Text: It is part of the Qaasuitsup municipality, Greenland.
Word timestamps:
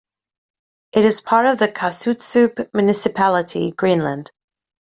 It 0.93 1.05
is 1.05 1.21
part 1.21 1.45
of 1.45 1.59
the 1.59 1.67
Qaasuitsup 1.67 2.71
municipality, 2.73 3.69
Greenland. 3.69 4.31